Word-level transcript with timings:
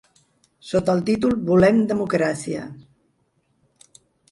Sota 0.69 0.95
el 0.99 1.03
títol 1.09 1.35
Volem 1.51 1.83
democràcia! 1.93 2.65